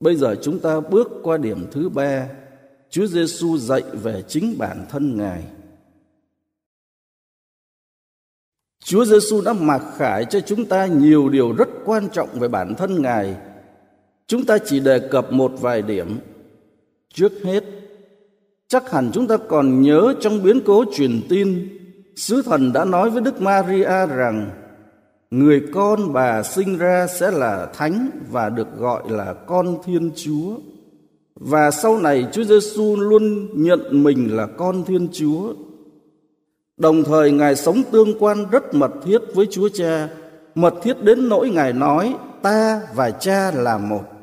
Bây 0.00 0.16
giờ 0.16 0.36
chúng 0.42 0.58
ta 0.58 0.80
bước 0.80 1.08
qua 1.22 1.36
điểm 1.36 1.66
thứ 1.70 1.88
ba, 1.88 2.28
Chúa 2.90 3.06
Giêsu 3.06 3.58
dạy 3.58 3.82
về 4.02 4.22
chính 4.28 4.54
bản 4.58 4.86
thân 4.90 5.16
Ngài. 5.16 5.44
Chúa 8.84 9.04
Giêsu 9.04 9.40
đã 9.40 9.52
mặc 9.52 9.82
khải 9.96 10.24
cho 10.24 10.40
chúng 10.40 10.64
ta 10.64 10.86
nhiều 10.86 11.28
điều 11.28 11.52
rất 11.52 11.68
quan 11.84 12.08
trọng 12.12 12.28
về 12.40 12.48
bản 12.48 12.74
thân 12.74 13.02
Ngài. 13.02 13.36
Chúng 14.26 14.46
ta 14.46 14.58
chỉ 14.58 14.80
đề 14.80 15.08
cập 15.10 15.32
một 15.32 15.52
vài 15.60 15.82
điểm. 15.82 16.18
Trước 17.14 17.32
hết, 17.44 17.64
Chắc 18.68 18.90
hẳn 18.90 19.10
chúng 19.12 19.26
ta 19.26 19.36
còn 19.36 19.82
nhớ 19.82 20.14
trong 20.20 20.42
biến 20.42 20.60
cố 20.66 20.84
truyền 20.92 21.20
tin, 21.28 21.68
sứ 22.16 22.42
thần 22.42 22.72
đã 22.72 22.84
nói 22.84 23.10
với 23.10 23.22
Đức 23.22 23.40
Maria 23.40 24.06
rằng 24.06 24.50
người 25.30 25.62
con 25.74 26.12
bà 26.12 26.42
sinh 26.42 26.78
ra 26.78 27.06
sẽ 27.06 27.30
là 27.30 27.66
thánh 27.74 28.10
và 28.30 28.48
được 28.48 28.66
gọi 28.78 29.02
là 29.08 29.34
con 29.34 29.78
Thiên 29.84 30.10
Chúa. 30.16 30.56
Và 31.34 31.70
sau 31.70 31.98
này 31.98 32.26
Chúa 32.32 32.44
Giêsu 32.44 32.96
luôn 32.96 33.48
nhận 33.62 34.02
mình 34.04 34.36
là 34.36 34.46
con 34.46 34.84
Thiên 34.84 35.08
Chúa. 35.12 35.54
Đồng 36.76 37.04
thời 37.04 37.32
Ngài 37.32 37.56
sống 37.56 37.82
tương 37.90 38.18
quan 38.18 38.50
rất 38.50 38.74
mật 38.74 38.92
thiết 39.04 39.18
với 39.34 39.46
Chúa 39.50 39.68
Cha, 39.68 40.08
mật 40.54 40.74
thiết 40.82 41.02
đến 41.02 41.28
nỗi 41.28 41.50
Ngài 41.50 41.72
nói 41.72 42.14
ta 42.42 42.82
và 42.94 43.10
Cha 43.10 43.50
là 43.50 43.78
một. 43.78 44.17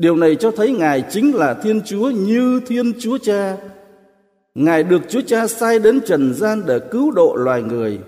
Điều 0.00 0.16
này 0.16 0.36
cho 0.36 0.50
thấy 0.50 0.72
Ngài 0.72 1.04
chính 1.10 1.34
là 1.34 1.54
Thiên 1.54 1.80
Chúa 1.84 2.10
như 2.10 2.60
Thiên 2.66 2.92
Chúa 3.00 3.18
Cha. 3.18 3.56
Ngài 4.54 4.82
được 4.82 5.02
Chúa 5.08 5.20
Cha 5.26 5.46
sai 5.46 5.78
đến 5.78 6.00
trần 6.06 6.34
gian 6.34 6.62
để 6.66 6.78
cứu 6.90 7.10
độ 7.10 7.34
loài 7.34 7.62
người. 7.62 7.98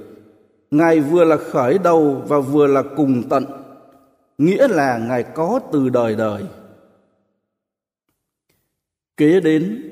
Ngài 0.71 1.01
vừa 1.01 1.25
là 1.25 1.37
khởi 1.37 1.79
đầu 1.79 2.23
và 2.29 2.41
vừa 2.41 2.67
là 2.67 2.83
cùng 2.97 3.23
tận, 3.29 3.45
nghĩa 4.39 4.69
là 4.69 4.99
Ngài 4.99 5.23
có 5.23 5.61
từ 5.73 5.89
đời 5.89 6.15
đời. 6.15 6.43
Kế 9.17 9.41
đến, 9.41 9.83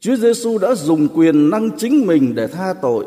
Chúa 0.00 0.16
Giêsu 0.16 0.58
đã 0.58 0.74
dùng 0.74 1.08
quyền 1.08 1.50
năng 1.50 1.70
chính 1.76 2.06
mình 2.06 2.34
để 2.34 2.46
tha 2.46 2.74
tội. 2.82 3.06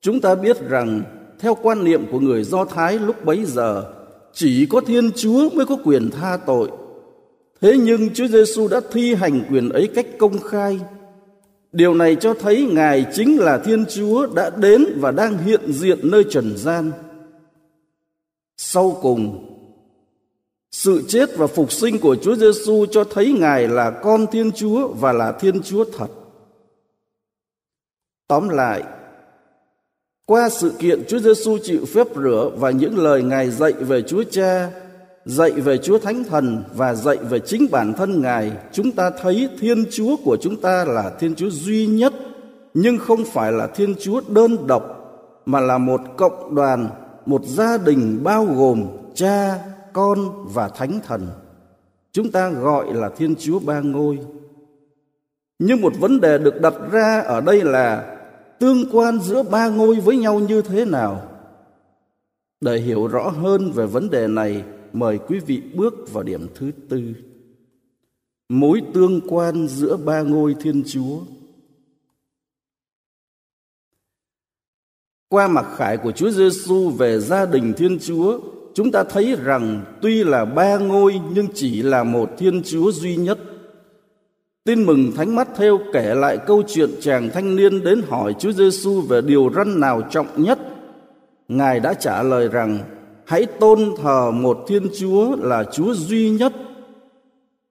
Chúng 0.00 0.20
ta 0.20 0.34
biết 0.34 0.68
rằng 0.68 1.02
theo 1.38 1.54
quan 1.62 1.84
niệm 1.84 2.06
của 2.12 2.20
người 2.20 2.44
Do 2.44 2.64
Thái 2.64 2.98
lúc 2.98 3.24
bấy 3.24 3.44
giờ, 3.44 3.92
chỉ 4.32 4.66
có 4.66 4.80
Thiên 4.80 5.10
Chúa 5.12 5.50
mới 5.50 5.66
có 5.66 5.76
quyền 5.84 6.10
tha 6.10 6.38
tội. 6.46 6.70
Thế 7.60 7.76
nhưng 7.78 8.14
Chúa 8.14 8.26
Giêsu 8.26 8.68
đã 8.68 8.80
thi 8.92 9.14
hành 9.14 9.44
quyền 9.50 9.68
ấy 9.68 9.88
cách 9.94 10.06
công 10.18 10.38
khai. 10.38 10.80
Điều 11.72 11.94
này 11.94 12.16
cho 12.20 12.34
thấy 12.34 12.68
Ngài 12.72 13.06
chính 13.14 13.38
là 13.38 13.58
Thiên 13.58 13.84
Chúa 13.86 14.26
đã 14.26 14.50
đến 14.50 14.84
và 14.96 15.10
đang 15.10 15.38
hiện 15.38 15.72
diện 15.72 15.98
nơi 16.02 16.24
trần 16.30 16.56
gian. 16.56 16.92
Sau 18.56 18.98
cùng, 19.02 19.52
sự 20.72 21.02
chết 21.08 21.36
và 21.36 21.46
phục 21.46 21.72
sinh 21.72 21.98
của 21.98 22.16
Chúa 22.16 22.36
Giêsu 22.36 22.86
cho 22.86 23.04
thấy 23.04 23.32
Ngài 23.32 23.68
là 23.68 23.90
con 23.90 24.26
Thiên 24.32 24.52
Chúa 24.52 24.88
và 24.88 25.12
là 25.12 25.32
Thiên 25.32 25.62
Chúa 25.62 25.84
thật. 25.96 26.08
Tóm 28.28 28.48
lại, 28.48 28.82
qua 30.26 30.48
sự 30.48 30.72
kiện 30.78 31.04
Chúa 31.08 31.18
Giêsu 31.18 31.58
chịu 31.62 31.84
phép 31.94 32.06
rửa 32.16 32.50
và 32.56 32.70
những 32.70 32.98
lời 32.98 33.22
Ngài 33.22 33.50
dạy 33.50 33.72
về 33.72 34.02
Chúa 34.02 34.22
Cha 34.30 34.70
dạy 35.26 35.50
về 35.50 35.78
Chúa 35.78 35.98
Thánh 35.98 36.24
Thần 36.24 36.64
và 36.74 36.94
dạy 36.94 37.16
về 37.16 37.38
chính 37.38 37.66
bản 37.70 37.92
thân 37.92 38.22
Ngài, 38.22 38.52
chúng 38.72 38.92
ta 38.92 39.10
thấy 39.22 39.48
Thiên 39.60 39.84
Chúa 39.90 40.16
của 40.24 40.36
chúng 40.40 40.60
ta 40.60 40.84
là 40.84 41.10
Thiên 41.18 41.34
Chúa 41.34 41.50
duy 41.50 41.86
nhất, 41.86 42.12
nhưng 42.74 42.98
không 42.98 43.24
phải 43.24 43.52
là 43.52 43.66
Thiên 43.66 43.94
Chúa 44.00 44.20
đơn 44.28 44.66
độc, 44.66 44.82
mà 45.46 45.60
là 45.60 45.78
một 45.78 46.00
cộng 46.16 46.54
đoàn, 46.54 46.88
một 47.26 47.44
gia 47.44 47.78
đình 47.78 48.20
bao 48.24 48.44
gồm 48.44 48.86
cha, 49.14 49.58
Con 49.92 50.46
và 50.54 50.68
Thánh 50.68 51.00
Thần. 51.06 51.28
Chúng 52.12 52.30
ta 52.30 52.50
gọi 52.50 52.94
là 52.94 53.08
Thiên 53.16 53.34
Chúa 53.38 53.58
Ba 53.58 53.80
Ngôi. 53.80 54.18
Nhưng 55.58 55.80
một 55.80 55.92
vấn 56.00 56.20
đề 56.20 56.38
được 56.38 56.60
đặt 56.60 56.74
ra 56.92 57.20
ở 57.20 57.40
đây 57.40 57.64
là 57.64 58.16
tương 58.58 58.84
quan 58.92 59.18
giữa 59.20 59.42
ba 59.42 59.68
ngôi 59.68 59.94
với 59.94 60.16
nhau 60.16 60.38
như 60.38 60.62
thế 60.62 60.84
nào? 60.84 61.22
Để 62.60 62.76
hiểu 62.76 63.06
rõ 63.06 63.28
hơn 63.28 63.72
về 63.74 63.86
vấn 63.86 64.10
đề 64.10 64.26
này, 64.26 64.62
mời 64.98 65.18
quý 65.18 65.38
vị 65.38 65.62
bước 65.74 66.12
vào 66.12 66.22
điểm 66.22 66.46
thứ 66.54 66.70
tư. 66.88 67.02
Mối 68.48 68.82
tương 68.94 69.20
quan 69.28 69.68
giữa 69.68 69.96
ba 69.96 70.22
ngôi 70.22 70.56
Thiên 70.60 70.82
Chúa. 70.86 71.18
Qua 75.28 75.48
mặc 75.48 75.66
khải 75.76 75.96
của 75.96 76.12
Chúa 76.12 76.30
Giêsu 76.30 76.90
về 76.90 77.20
gia 77.20 77.46
đình 77.46 77.72
Thiên 77.76 77.98
Chúa, 77.98 78.40
chúng 78.74 78.92
ta 78.92 79.04
thấy 79.04 79.36
rằng 79.44 79.84
tuy 80.02 80.24
là 80.24 80.44
ba 80.44 80.78
ngôi 80.78 81.20
nhưng 81.34 81.46
chỉ 81.54 81.82
là 81.82 82.04
một 82.04 82.30
Thiên 82.38 82.62
Chúa 82.62 82.92
duy 82.92 83.16
nhất. 83.16 83.38
Tin 84.64 84.84
mừng 84.84 85.12
Thánh 85.16 85.34
Mắt 85.34 85.48
theo 85.56 85.80
kể 85.92 86.14
lại 86.14 86.38
câu 86.46 86.62
chuyện 86.68 86.90
chàng 87.00 87.30
thanh 87.34 87.56
niên 87.56 87.84
đến 87.84 88.02
hỏi 88.08 88.34
Chúa 88.38 88.52
Giêsu 88.52 89.00
về 89.00 89.20
điều 89.20 89.50
răn 89.56 89.80
nào 89.80 90.02
trọng 90.10 90.42
nhất. 90.42 90.58
Ngài 91.48 91.80
đã 91.80 91.94
trả 91.94 92.22
lời 92.22 92.48
rằng: 92.48 92.95
Hãy 93.26 93.46
tôn 93.46 93.94
thờ 94.02 94.30
một 94.30 94.64
Thiên 94.66 94.88
Chúa 94.98 95.36
là 95.36 95.64
Chúa 95.72 95.94
duy 95.94 96.30
nhất. 96.30 96.52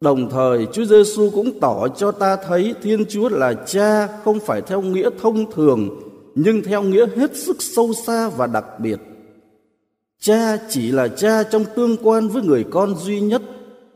Đồng 0.02 0.30
thời 0.30 0.68
Chúa 0.74 0.86
Giêsu 0.86 1.30
cũng 1.30 1.60
tỏ 1.60 1.88
cho 1.88 2.12
ta 2.12 2.36
thấy 2.48 2.76
Thiên 2.82 3.06
Chúa 3.06 3.30
là 3.30 3.54
Cha 3.54 4.08
không 4.24 4.40
phải 4.40 4.62
theo 4.62 4.82
nghĩa 4.82 5.10
thông 5.22 5.52
thường 5.52 5.90
nhưng 6.36 6.64
theo 6.64 6.84
nghĩa 6.84 7.06
hết 7.16 7.36
sức 7.36 7.62
sâu 7.62 7.94
xa 7.94 8.30
và 8.30 8.48
đặc 8.48 8.66
biệt. 8.80 9.00
Cha 10.20 10.58
chỉ 10.70 10.92
là 10.92 11.08
cha 11.08 11.44
trong 11.44 11.66
tương 11.76 11.98
quan 12.04 12.28
với 12.28 12.44
người 12.44 12.66
con 12.72 12.96
duy 12.96 13.22
nhất 13.22 13.42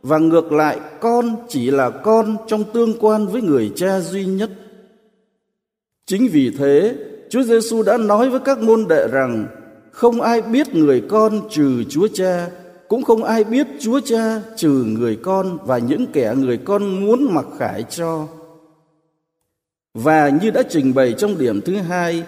và 0.02 0.18
ngược 0.18 0.52
lại 0.52 0.80
con 1.00 1.36
chỉ 1.48 1.72
là 1.72 1.90
con 1.90 2.38
trong 2.48 2.64
tương 2.74 2.94
quan 3.00 3.28
với 3.28 3.42
người 3.42 3.72
cha 3.76 4.00
duy 4.00 4.26
nhất. 4.26 4.50
Chính 6.06 6.28
vì 6.32 6.52
thế, 6.58 6.96
Chúa 7.30 7.44
Giêsu 7.44 7.84
đã 7.84 7.98
nói 7.98 8.30
với 8.30 8.40
các 8.40 8.60
môn 8.60 8.86
đệ 8.90 9.08
rằng 9.12 9.48
không 10.00 10.22
ai 10.22 10.42
biết 10.42 10.76
người 10.76 11.02
con 11.10 11.42
trừ 11.50 11.84
Chúa 11.90 12.08
Cha, 12.14 12.48
cũng 12.88 13.04
không 13.04 13.24
ai 13.24 13.44
biết 13.44 13.68
Chúa 13.80 14.00
Cha 14.00 14.42
trừ 14.56 14.70
người 14.88 15.16
con 15.16 15.58
và 15.66 15.78
những 15.78 16.06
kẻ 16.14 16.36
người 16.38 16.58
con 16.58 17.06
muốn 17.06 17.34
mặc 17.34 17.46
khải 17.58 17.84
cho. 17.84 18.28
Và 19.94 20.30
như 20.30 20.50
đã 20.50 20.64
trình 20.70 20.94
bày 20.94 21.14
trong 21.18 21.38
điểm 21.38 21.62
thứ 21.62 21.76
hai, 21.76 22.24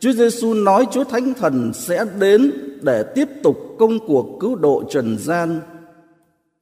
Chúa 0.00 0.12
Giêsu 0.12 0.54
nói 0.54 0.86
Chúa 0.92 1.04
Thánh 1.04 1.34
Thần 1.34 1.72
sẽ 1.74 2.04
đến 2.18 2.52
để 2.82 3.02
tiếp 3.14 3.28
tục 3.42 3.56
công 3.78 3.98
cuộc 4.06 4.36
cứu 4.40 4.54
độ 4.54 4.82
trần 4.90 5.18
gian. 5.18 5.60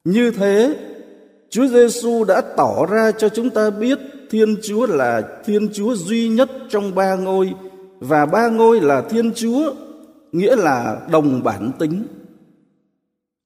Như 0.03 0.31
thế, 0.31 0.75
Chúa 1.49 1.67
Giêsu 1.67 2.23
đã 2.23 2.41
tỏ 2.41 2.85
ra 2.85 3.11
cho 3.11 3.29
chúng 3.29 3.49
ta 3.49 3.69
biết 3.69 3.99
Thiên 4.29 4.55
Chúa 4.63 4.85
là 4.85 5.21
Thiên 5.45 5.69
Chúa 5.73 5.95
duy 5.95 6.29
nhất 6.29 6.51
trong 6.69 6.95
ba 6.95 7.15
ngôi 7.15 7.53
và 7.99 8.25
ba 8.25 8.49
ngôi 8.49 8.81
là 8.81 9.01
Thiên 9.01 9.31
Chúa, 9.33 9.73
nghĩa 10.33 10.55
là 10.55 11.07
đồng 11.11 11.43
bản 11.43 11.71
tính. 11.79 12.03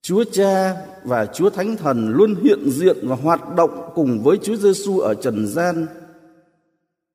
Chúa 0.01 0.23
Cha 0.31 0.75
và 1.03 1.25
Chúa 1.25 1.49
Thánh 1.49 1.77
Thần 1.77 2.09
luôn 2.09 2.35
hiện 2.43 2.69
diện 2.69 2.97
và 3.01 3.15
hoạt 3.15 3.55
động 3.55 3.91
cùng 3.95 4.23
với 4.23 4.37
Chúa 4.43 4.55
Giêsu 4.55 4.99
ở 4.99 5.13
trần 5.13 5.47
gian 5.47 5.87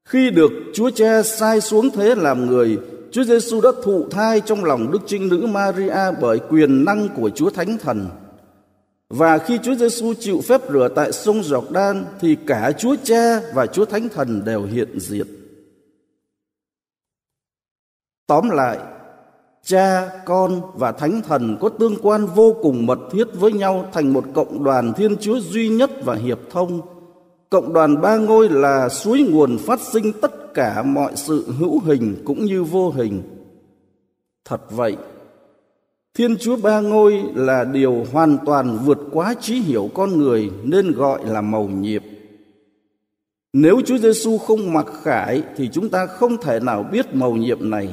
khi 0.04 0.30
được 0.30 0.50
Chúa 0.74 0.90
Cha 0.90 1.22
sai 1.22 1.60
xuống 1.60 1.90
thế 1.90 2.14
làm 2.14 2.46
người, 2.46 2.78
Chúa 3.10 3.24
Giêsu 3.24 3.60
đã 3.60 3.70
thụ 3.82 4.08
thai 4.10 4.40
trong 4.40 4.64
lòng 4.64 4.92
Đức 4.92 4.98
Trinh 5.06 5.28
Nữ 5.28 5.46
Maria 5.46 6.10
bởi 6.20 6.38
quyền 6.38 6.84
năng 6.84 7.08
của 7.16 7.30
Chúa 7.30 7.50
Thánh 7.50 7.78
Thần. 7.78 8.08
Và 9.08 9.38
khi 9.38 9.58
Chúa 9.62 9.74
Giêsu 9.74 10.14
chịu 10.20 10.40
phép 10.48 10.60
rửa 10.70 10.88
tại 10.94 11.12
sông 11.12 11.42
Giọc 11.42 11.70
Đan 11.70 12.04
thì 12.20 12.36
cả 12.46 12.72
Chúa 12.78 12.96
Cha 13.04 13.40
và 13.54 13.66
Chúa 13.66 13.84
Thánh 13.84 14.08
Thần 14.08 14.44
đều 14.44 14.64
hiện 14.64 15.00
diện. 15.00 15.26
Tóm 18.26 18.50
lại, 18.50 18.78
Cha, 19.64 20.10
Con 20.24 20.60
và 20.74 20.92
Thánh 20.92 21.22
Thần 21.22 21.56
có 21.60 21.68
tương 21.68 21.96
quan 22.02 22.26
vô 22.26 22.56
cùng 22.62 22.86
mật 22.86 22.98
thiết 23.10 23.24
với 23.34 23.52
nhau 23.52 23.88
thành 23.92 24.12
một 24.12 24.24
cộng 24.34 24.64
đoàn 24.64 24.92
Thiên 24.96 25.16
Chúa 25.16 25.40
duy 25.40 25.68
nhất 25.68 25.90
và 26.04 26.14
hiệp 26.14 26.38
thông– 26.50 26.80
Cộng 27.52 27.72
đoàn 27.72 28.00
ba 28.00 28.16
ngôi 28.16 28.48
là 28.48 28.88
suối 28.88 29.22
nguồn 29.22 29.58
phát 29.58 29.80
sinh 29.80 30.12
tất 30.20 30.54
cả 30.54 30.82
mọi 30.82 31.12
sự 31.16 31.52
hữu 31.58 31.80
hình 31.80 32.16
cũng 32.24 32.44
như 32.44 32.64
vô 32.64 32.90
hình. 32.90 33.22
Thật 34.44 34.70
vậy, 34.70 34.96
Thiên 36.14 36.36
Chúa 36.36 36.56
ba 36.56 36.80
ngôi 36.80 37.22
là 37.34 37.64
điều 37.64 38.04
hoàn 38.12 38.38
toàn 38.46 38.78
vượt 38.84 38.98
quá 39.12 39.34
trí 39.40 39.54
hiểu 39.54 39.90
con 39.94 40.18
người 40.18 40.50
nên 40.64 40.92
gọi 40.92 41.20
là 41.26 41.40
mầu 41.40 41.68
nhiệm. 41.68 42.02
Nếu 43.52 43.80
Chúa 43.86 43.98
Giêsu 43.98 44.38
không 44.38 44.72
mặc 44.72 44.86
khải 45.02 45.42
thì 45.56 45.68
chúng 45.72 45.88
ta 45.88 46.06
không 46.06 46.36
thể 46.36 46.60
nào 46.60 46.82
biết 46.92 47.14
mầu 47.14 47.36
nhiệm 47.36 47.70
này. 47.70 47.88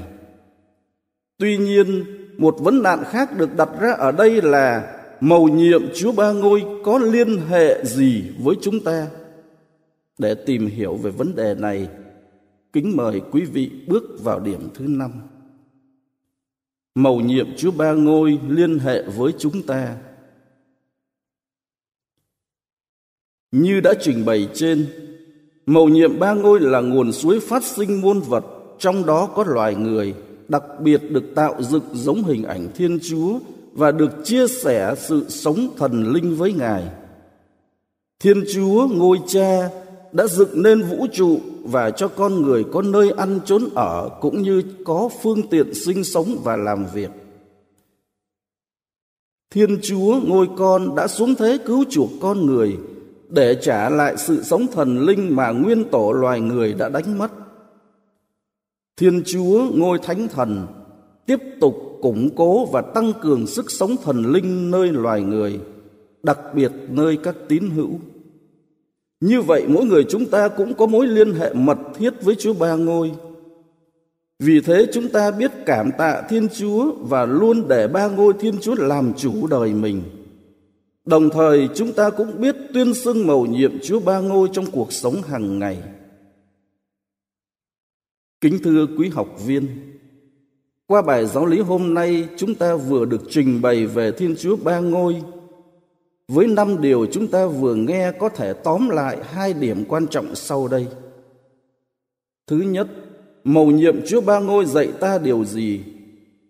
Tuy 1.40 1.58
nhiên, 1.58 2.06
một 2.38 2.56
vấn 2.60 2.84
nạn 2.84 3.04
khác 3.10 3.38
được 3.38 3.56
đặt 3.56 3.70
ra 3.80 3.92
ở 3.92 4.12
đây 4.12 4.42
là 4.42 4.96
mầu 5.20 5.48
nhiệm 5.48 5.82
Chúa 5.96 6.12
Ba 6.12 6.32
Ngôi 6.32 6.66
có 6.84 6.98
liên 6.98 7.38
hệ 7.38 7.86
gì 7.86 8.24
với 8.40 8.56
chúng 8.62 8.80
ta? 8.80 9.08
Để 10.18 10.36
tìm 10.36 10.68
hiểu 10.68 10.96
về 10.96 11.12
vấn 11.12 11.36
đề 11.36 11.56
này, 11.56 11.88
kính 12.74 12.96
mời 12.96 13.22
quý 13.32 13.42
vị 13.42 13.72
bước 13.88 14.04
vào 14.24 14.40
điểm 14.40 14.70
thứ 14.74 14.86
năm. 14.88 15.12
Mầu 16.96 17.22
nhiệm 17.22 17.48
Chúa 17.58 17.72
Ba 17.72 17.92
Ngôi 17.92 18.40
liên 18.48 18.80
hệ 18.80 19.04
với 19.04 19.34
chúng 19.38 19.62
ta. 19.62 19.96
Như 23.52 23.80
đã 23.80 23.94
trình 24.02 24.26
bày 24.26 24.50
trên, 24.54 24.86
mầu 25.66 25.90
nhiệm 25.90 26.20
ba 26.20 26.34
ngôi 26.34 26.60
là 26.60 26.82
nguồn 26.82 27.12
suối 27.12 27.40
phát 27.40 27.64
sinh 27.64 28.02
muôn 28.02 28.20
vật, 28.20 28.46
trong 28.80 29.06
đó 29.06 29.30
có 29.36 29.44
loài 29.48 29.76
người, 29.76 30.16
đặc 30.50 30.64
biệt 30.80 31.12
được 31.12 31.24
tạo 31.36 31.62
dựng 31.62 31.84
giống 31.94 32.24
hình 32.24 32.44
ảnh 32.44 32.68
Thiên 32.76 33.00
Chúa 33.10 33.40
và 33.74 33.92
được 33.92 34.12
chia 34.24 34.48
sẻ 34.48 34.96
sự 34.98 35.26
sống 35.30 35.68
thần 35.78 36.14
linh 36.14 36.36
với 36.36 36.54
Ngài. 36.54 36.84
Thiên 38.20 38.44
Chúa, 38.54 38.88
ngôi 38.88 39.18
cha, 39.28 39.70
đã 40.12 40.28
dựng 40.28 40.64
nên 40.64 40.82
vũ 40.82 41.08
trụ 41.14 41.40
và 41.64 41.92
cho 41.92 42.08
con 42.08 42.42
người 42.42 42.64
có 42.72 42.82
nơi 42.82 43.12
ăn 43.18 43.40
trốn 43.46 43.70
ở 43.76 44.10
cũng 44.22 44.42
như 44.42 44.64
có 44.86 45.10
phương 45.22 45.48
tiện 45.48 45.74
sinh 45.74 46.04
sống 46.04 46.38
và 46.44 46.56
làm 46.56 46.86
việc. 46.94 47.10
Thiên 49.52 49.80
Chúa, 49.82 50.20
ngôi 50.28 50.48
con, 50.58 50.96
đã 50.96 51.08
xuống 51.08 51.36
thế 51.36 51.58
cứu 51.66 51.84
chuộc 51.90 52.10
con 52.22 52.46
người 52.46 52.78
để 53.30 53.58
trả 53.62 53.90
lại 53.90 54.18
sự 54.18 54.44
sống 54.44 54.68
thần 54.68 55.00
linh 55.00 55.36
mà 55.36 55.52
nguyên 55.52 55.90
tổ 55.90 56.12
loài 56.12 56.42
người 56.42 56.74
đã 56.74 56.90
đánh 56.90 57.18
mất. 57.18 57.32
Thiên 59.00 59.24
Chúa 59.26 59.68
ngôi 59.74 60.00
thánh 60.04 60.28
thần 60.28 60.68
tiếp 61.26 61.40
tục 61.62 61.76
củng 62.02 62.30
cố 62.36 62.66
và 62.66 62.82
tăng 62.82 63.14
cường 63.22 63.48
sức 63.48 63.72
sống 63.72 63.96
thần 64.04 64.32
linh 64.32 64.72
nơi 64.72 64.88
loài 64.92 65.22
người, 65.22 65.60
đặc 66.24 66.40
biệt 66.56 66.72
nơi 66.90 67.18
các 67.24 67.36
tín 67.48 67.70
hữu. 67.70 67.90
Như 69.22 69.42
vậy 69.42 69.64
mỗi 69.68 69.86
người 69.86 70.06
chúng 70.10 70.26
ta 70.26 70.48
cũng 70.48 70.74
có 70.74 70.86
mối 70.86 71.08
liên 71.08 71.34
hệ 71.34 71.54
mật 71.54 71.78
thiết 71.98 72.14
với 72.22 72.36
Chúa 72.36 72.54
Ba 72.54 72.76
Ngôi. 72.76 73.12
Vì 74.40 74.62
thế 74.62 74.88
chúng 74.94 75.10
ta 75.10 75.32
biết 75.32 75.52
cảm 75.66 75.92
tạ 75.98 76.22
Thiên 76.30 76.48
Chúa 76.50 76.92
và 77.00 77.26
luôn 77.26 77.68
để 77.68 77.88
Ba 77.88 78.08
Ngôi 78.08 78.34
Thiên 78.40 78.58
Chúa 78.62 78.76
làm 78.76 79.14
chủ 79.14 79.48
đời 79.48 79.74
mình. 79.74 80.02
Đồng 81.06 81.30
thời 81.30 81.70
chúng 81.76 81.92
ta 81.92 82.10
cũng 82.10 82.42
biết 82.42 82.56
tuyên 82.74 82.94
xưng 82.94 83.28
mầu 83.28 83.46
nhiệm 83.46 83.72
Chúa 83.84 84.00
Ba 84.00 84.20
Ngôi 84.20 84.50
trong 84.54 84.66
cuộc 84.72 84.94
sống 84.94 85.16
hàng 85.22 85.60
ngày. 85.60 85.78
Kính 88.42 88.60
thưa 88.64 88.88
quý 88.98 89.10
học 89.10 89.28
viên, 89.46 89.68
qua 90.88 91.02
bài 91.02 91.26
giáo 91.26 91.46
lý 91.46 91.60
hôm 91.60 91.94
nay 91.94 92.28
chúng 92.38 92.56
ta 92.56 92.76
vừa 92.76 93.06
được 93.06 93.22
trình 93.30 93.62
bày 93.62 93.86
về 93.86 94.12
Thiên 94.12 94.36
Chúa 94.40 94.56
Ba 94.56 94.80
Ngôi 94.80 95.22
với 96.28 96.48
năm 96.48 96.82
điều 96.82 97.06
chúng 97.06 97.28
ta 97.28 97.46
vừa 97.46 97.76
nghe 97.76 98.12
có 98.12 98.30
thể 98.30 98.54
tóm 98.54 98.90
lại 98.90 99.18
hai 99.24 99.54
điểm 99.54 99.86
quan 99.88 100.08
trọng 100.08 100.36
sau 100.36 100.68
đây. 100.68 100.88
Thứ 102.48 102.58
nhất, 102.58 102.88
mầu 103.44 103.72
nhiệm 103.72 103.96
Chúa 104.08 104.22
Ba 104.22 104.40
Ngôi 104.40 104.66
dạy 104.66 104.90
ta 105.00 105.18
điều 105.18 105.46
gì? 105.46 105.82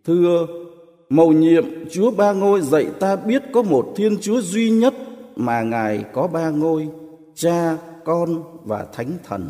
Thưa, 0.06 0.48
mầu 1.10 1.32
nhiệm 1.32 1.66
Chúa 1.92 2.12
Ba 2.12 2.34
Ngôi 2.34 2.62
dạy 2.62 2.88
ta 3.00 3.16
biết 3.16 3.44
có 3.54 3.62
một 3.62 3.94
Thiên 3.96 4.18
Chúa 4.22 4.42
duy 4.42 4.70
nhất 4.70 4.94
mà 5.36 5.62
Ngài 5.62 6.06
có 6.14 6.28
ba 6.28 6.50
ngôi, 6.50 6.90
Cha, 7.36 7.78
Con 8.06 8.44
và 8.64 8.86
Thánh 8.94 9.12
Thần. 9.24 9.50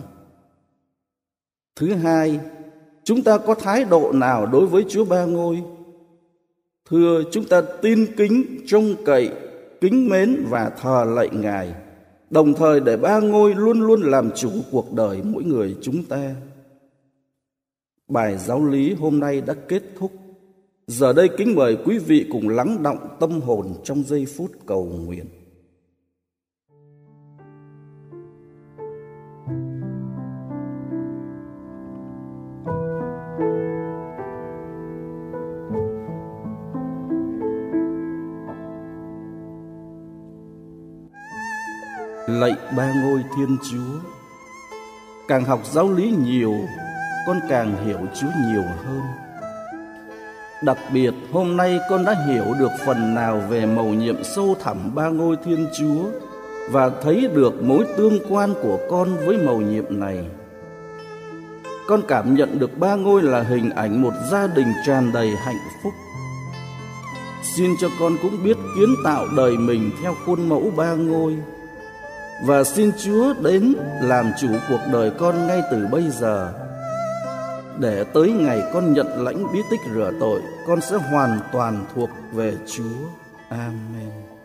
Thứ 1.79 1.93
hai, 1.93 2.39
chúng 3.03 3.21
ta 3.21 3.37
có 3.37 3.55
thái 3.55 3.83
độ 3.83 4.11
nào 4.11 4.45
đối 4.45 4.65
với 4.65 4.85
Chúa 4.89 5.05
Ba 5.05 5.25
Ngôi? 5.25 5.63
Thưa, 6.89 7.23
chúng 7.31 7.45
ta 7.45 7.61
tin 7.81 8.05
kính, 8.17 8.43
trông 8.67 8.95
cậy 9.05 9.31
kính 9.81 10.09
mến 10.09 10.45
và 10.49 10.69
thờ 10.69 11.05
lạy 11.15 11.29
Ngài, 11.31 11.73
đồng 12.29 12.53
thời 12.53 12.79
để 12.79 12.97
ba 12.97 13.19
ngôi 13.19 13.55
luôn 13.55 13.79
luôn 13.79 14.01
làm 14.01 14.31
chủ 14.35 14.49
cuộc 14.71 14.93
đời 14.93 15.21
mỗi 15.23 15.43
người 15.43 15.75
chúng 15.81 16.03
ta. 16.03 16.35
Bài 18.07 18.37
giáo 18.37 18.65
lý 18.65 18.93
hôm 18.93 19.19
nay 19.19 19.41
đã 19.41 19.53
kết 19.53 19.83
thúc. 19.99 20.11
Giờ 20.87 21.13
đây 21.13 21.29
kính 21.37 21.55
mời 21.55 21.77
quý 21.85 21.97
vị 21.97 22.25
cùng 22.31 22.49
lắng 22.49 22.83
động 22.83 23.17
tâm 23.19 23.41
hồn 23.41 23.73
trong 23.83 24.03
giây 24.03 24.25
phút 24.25 24.51
cầu 24.65 24.85
nguyện. 24.85 25.25
Lạy 42.49 42.57
ba 42.77 42.93
ngôi 43.03 43.23
Thiên 43.35 43.57
Chúa, 43.71 44.09
càng 45.27 45.45
học 45.45 45.59
giáo 45.71 45.91
lý 45.93 46.13
nhiều, 46.25 46.53
con 47.27 47.39
càng 47.49 47.85
hiểu 47.85 47.97
Chúa 48.19 48.27
nhiều 48.47 48.63
hơn. 48.85 49.01
Đặc 50.63 50.77
biệt 50.93 51.13
hôm 51.31 51.57
nay 51.57 51.79
con 51.89 52.05
đã 52.05 52.15
hiểu 52.27 52.45
được 52.59 52.71
phần 52.85 53.15
nào 53.15 53.41
về 53.49 53.65
mầu 53.65 53.85
nhiệm 53.85 54.23
sâu 54.23 54.55
thẳm 54.63 54.95
ba 54.95 55.09
ngôi 55.09 55.35
Thiên 55.45 55.67
Chúa 55.79 56.05
và 56.71 56.91
thấy 57.03 57.29
được 57.33 57.63
mối 57.63 57.85
tương 57.97 58.19
quan 58.29 58.53
của 58.61 58.79
con 58.89 59.17
với 59.25 59.37
mầu 59.37 59.61
nhiệm 59.61 59.99
này. 59.99 60.25
Con 61.87 62.01
cảm 62.07 62.35
nhận 62.35 62.59
được 62.59 62.79
ba 62.79 62.95
ngôi 62.95 63.23
là 63.23 63.41
hình 63.41 63.69
ảnh 63.69 64.01
một 64.01 64.13
gia 64.31 64.47
đình 64.47 64.73
tràn 64.85 65.11
đầy 65.13 65.29
hạnh 65.45 65.59
phúc. 65.83 65.93
Xin 67.57 67.71
cho 67.81 67.87
con 67.99 68.17
cũng 68.21 68.43
biết 68.43 68.57
kiến 68.75 68.95
tạo 69.03 69.25
đời 69.37 69.57
mình 69.57 69.91
theo 70.01 70.15
khuôn 70.25 70.49
mẫu 70.49 70.71
ba 70.77 70.93
ngôi 70.93 71.37
và 72.43 72.63
xin 72.63 72.91
Chúa 72.97 73.33
đến 73.33 73.73
làm 74.01 74.31
chủ 74.39 74.47
cuộc 74.69 74.79
đời 74.91 75.11
con 75.19 75.47
ngay 75.47 75.61
từ 75.71 75.87
bây 75.91 76.09
giờ. 76.09 76.53
Để 77.79 78.03
tới 78.13 78.31
ngày 78.31 78.63
con 78.73 78.93
nhận 78.93 79.23
lãnh 79.23 79.53
bí 79.53 79.59
tích 79.71 79.79
rửa 79.93 80.11
tội, 80.19 80.41
con 80.67 80.81
sẽ 80.81 80.97
hoàn 80.97 81.39
toàn 81.51 81.85
thuộc 81.95 82.09
về 82.33 82.53
Chúa. 82.67 83.07
Amen. 83.49 84.38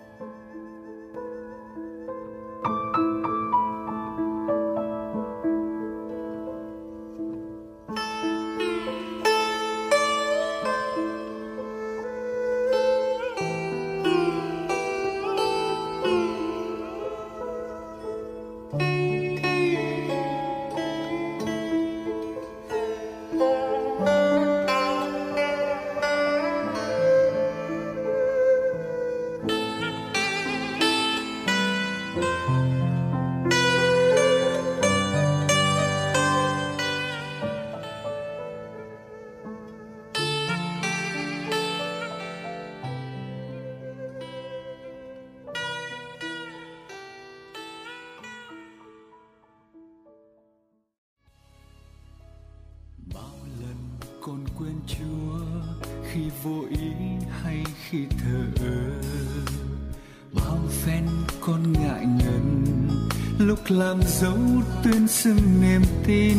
Làm 63.79 64.01
dấu 64.03 64.39
tuyên 64.85 65.09
xưng 65.09 65.61
niềm 65.61 65.83
tin. 66.07 66.37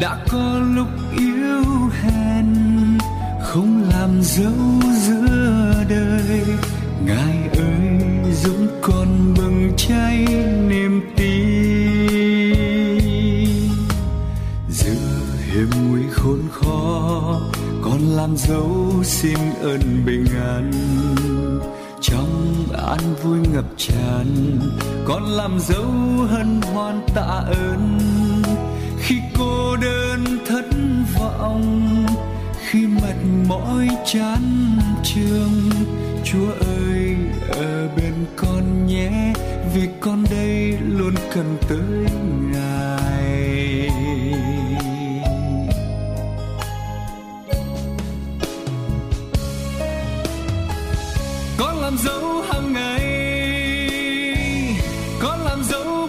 Đã 0.00 0.24
có 0.30 0.60
lúc 0.74 0.88
yếu 1.18 1.64
hèn, 2.02 2.46
không 3.42 3.82
làm 3.90 4.22
dấu 4.22 4.82
giữa 5.00 5.84
đời. 5.88 6.42
Ngài 7.04 7.48
ơi, 7.58 8.32
dũng 8.44 8.68
con 8.82 9.34
bừng 9.36 9.72
cháy 9.76 10.26
niềm 10.68 11.00
tin. 11.16 11.36
Giữa 14.70 15.26
hiểm 15.52 15.70
nguy 15.90 16.02
khốn 16.12 16.40
khó, 16.52 17.40
con 17.82 18.00
làm 18.00 18.36
dấu 18.36 18.92
xin 19.04 19.38
ơn 19.62 20.02
bình 20.06 20.26
an 20.40 20.72
an 22.72 23.14
vui 23.22 23.38
ngập 23.52 23.64
tràn 23.76 24.58
con 25.04 25.22
làm 25.24 25.58
dấu 25.60 25.90
hân 26.30 26.60
hoan 26.62 27.00
tạ 27.14 27.42
ơn. 27.46 27.98
Khi 28.98 29.20
cô 29.38 29.76
đơn 29.76 30.24
thất 30.46 30.64
vọng, 31.18 32.06
khi 32.68 32.86
mệt 32.86 33.46
mỏi 33.48 33.88
chán 34.04 34.42
trường 35.04 35.70
chúa 36.24 36.52
ơi, 36.60 37.16
ở 37.48 37.88
bên 37.96 38.14
con 38.36 38.86
nhé, 38.86 39.32
vì 39.74 39.88
con 40.00 40.24
đây 40.30 40.78
luôn 40.80 41.14
cần 41.34 41.56
tới 41.68 42.12
ngài. 42.52 43.25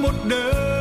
Một 0.07 0.13
đời 0.29 0.73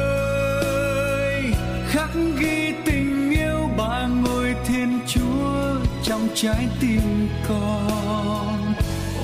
khắc 1.88 2.10
ghi 2.38 2.72
tình 2.84 3.30
yêu 3.30 3.70
ba 3.76 4.06
ngôi 4.06 4.54
thiên 4.66 5.00
chúa 5.06 5.76
trong 6.02 6.28
trái 6.34 6.68
tim 6.80 7.28
con. 7.48 8.74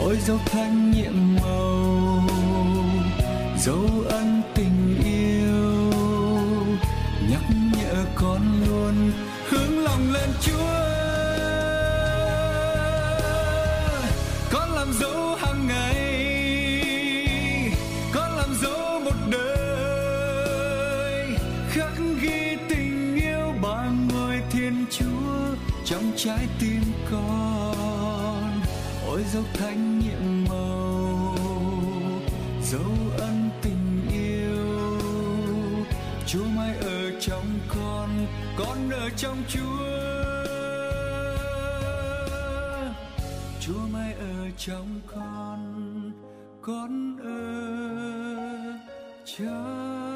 Ôi 0.04 0.16
dấu 0.26 0.38
thanh 0.46 0.90
nhiệm 0.90 1.36
màu, 1.42 2.24
dấu 3.58 3.88
ân 4.08 4.41
dấu 29.33 29.42
thánh 29.55 29.99
nhiệm 29.99 30.45
màu 30.49 31.37
dấu 32.62 32.90
ân 33.18 33.51
tình 33.62 34.09
yêu. 34.11 35.01
Chúa 36.27 36.45
mãi 36.57 36.77
ở 36.77 37.21
trong 37.21 37.45
con 37.68 38.27
con 38.57 38.90
ở 38.90 39.11
trong 39.16 39.37
chúa. 39.49 39.79
Chúa 43.61 43.87
mãi 43.92 44.12
ở 44.12 44.51
trong 44.57 45.01
con, 45.07 46.12
con 46.62 47.16
ở 47.25 47.42
trong 49.25 50.12